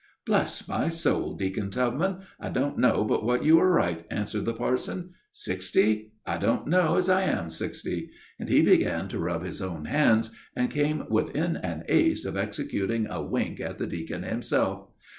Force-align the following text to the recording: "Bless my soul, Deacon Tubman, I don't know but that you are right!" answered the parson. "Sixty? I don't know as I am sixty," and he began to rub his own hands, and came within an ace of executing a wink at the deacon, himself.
"Bless 0.25 0.67
my 0.67 0.89
soul, 0.89 1.35
Deacon 1.35 1.69
Tubman, 1.69 2.21
I 2.39 2.49
don't 2.49 2.79
know 2.79 3.03
but 3.05 3.23
that 3.27 3.43
you 3.45 3.59
are 3.59 3.69
right!" 3.69 4.03
answered 4.09 4.45
the 4.45 4.53
parson. 4.55 5.11
"Sixty? 5.31 6.13
I 6.25 6.39
don't 6.39 6.65
know 6.65 6.95
as 6.95 7.07
I 7.07 7.21
am 7.21 7.51
sixty," 7.51 8.09
and 8.39 8.49
he 8.49 8.63
began 8.63 9.07
to 9.09 9.19
rub 9.19 9.43
his 9.43 9.61
own 9.61 9.85
hands, 9.85 10.31
and 10.55 10.71
came 10.71 11.05
within 11.11 11.55
an 11.55 11.83
ace 11.87 12.25
of 12.25 12.35
executing 12.35 13.05
a 13.05 13.21
wink 13.21 13.59
at 13.59 13.77
the 13.77 13.85
deacon, 13.85 14.23
himself. 14.23 14.87